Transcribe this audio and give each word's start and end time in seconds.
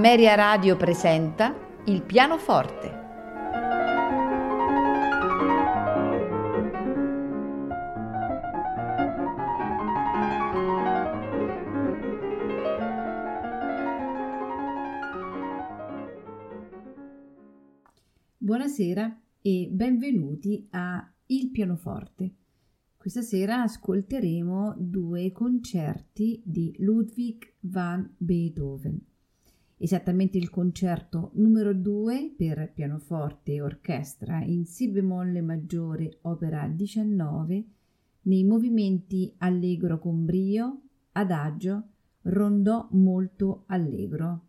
Ameria 0.00 0.34
Radio 0.34 0.78
presenta 0.78 1.54
Il 1.84 2.00
pianoforte. 2.00 2.88
Buonasera 18.38 19.20
e 19.42 19.68
benvenuti 19.70 20.66
a 20.70 21.12
Il 21.26 21.50
pianoforte. 21.50 22.36
Questa 22.96 23.20
sera 23.20 23.60
ascolteremo 23.64 24.76
due 24.78 25.30
concerti 25.32 26.40
di 26.42 26.74
Ludwig 26.78 27.56
van 27.60 28.14
Beethoven 28.16 29.08
esattamente 29.82 30.36
il 30.36 30.50
concerto 30.50 31.30
numero 31.36 31.72
2 31.72 32.34
per 32.36 32.70
pianoforte 32.74 33.54
e 33.54 33.62
orchestra 33.62 34.42
in 34.42 34.66
Si 34.66 34.88
bemolle 34.88 35.40
maggiore, 35.40 36.18
opera 36.22 36.68
19, 36.68 37.64
nei 38.22 38.44
movimenti 38.44 39.32
allegro 39.38 39.98
con 39.98 40.26
brio, 40.26 40.82
adagio, 41.12 41.82
rondò 42.22 42.88
molto 42.90 43.64
allegro. 43.68 44.48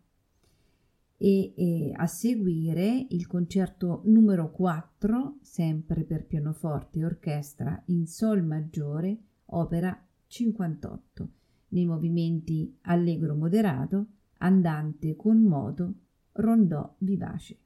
E, 1.16 1.54
e 1.56 1.92
a 1.94 2.06
seguire 2.06 3.06
il 3.08 3.26
concerto 3.26 4.02
numero 4.04 4.50
4, 4.50 5.38
sempre 5.40 6.04
per 6.04 6.26
pianoforte 6.26 6.98
e 6.98 7.06
orchestra 7.06 7.82
in 7.86 8.06
Sol 8.06 8.44
maggiore, 8.44 9.16
opera 9.46 9.98
58, 10.26 11.28
nei 11.68 11.86
movimenti 11.86 12.76
allegro 12.82 13.34
moderato, 13.34 14.06
andante 14.42 15.16
con 15.16 15.42
moto, 15.42 15.94
rondò 16.32 16.94
vivace. 16.98 17.58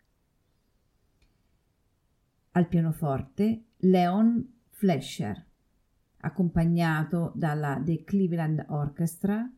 Al 2.53 2.69
pianoforte 2.69 3.65
Leon 3.79 4.61
Flesher, 4.71 5.45
accompagnato 6.19 7.33
dalla 7.35 7.81
The 7.85 8.05
Cleveland 8.05 8.65
Orchestra, 8.69 9.51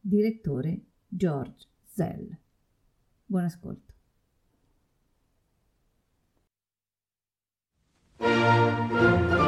direttore 0.00 0.84
George 1.06 1.66
Zell. 1.84 2.36
Buon 3.24 3.44
ascolto. 3.44 3.86
thank 8.20 9.32
you 9.32 9.47